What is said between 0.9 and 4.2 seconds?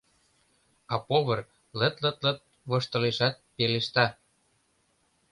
А повар лыт-лыт-лыт воштылешат, пелешта: